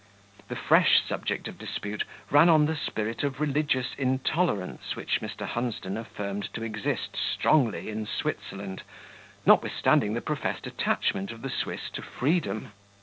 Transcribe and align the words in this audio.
The 0.47 0.55
fresh 0.55 1.03
subject 1.07 1.47
of 1.47 1.59
dispute 1.59 2.05
ran 2.31 2.49
on 2.49 2.65
the 2.65 2.75
spirit 2.75 3.23
of 3.23 3.39
religious 3.39 3.93
intolerance 3.99 4.95
which 4.95 5.21
Mr. 5.21 5.45
Hunsden 5.45 5.95
affirmed 5.95 6.51
to 6.55 6.63
exist 6.63 7.15
strongly 7.15 7.87
in 7.87 8.07
Switzerland, 8.07 8.81
notwithstanding 9.45 10.15
the 10.15 10.21
professed 10.21 10.65
attachment 10.65 11.29
of 11.29 11.43
the 11.43 11.51
Swiss 11.51 11.91
to 11.91 12.01
freedom. 12.01 12.71